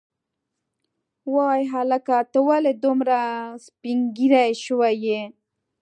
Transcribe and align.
وای 1.33 1.61
هلکه 1.73 2.15
ته 2.31 2.39
ولې 2.47 2.73
دومره 2.83 3.19
سپینږیری 3.65 4.49
شوی 4.65 4.93
یې. 5.05 5.21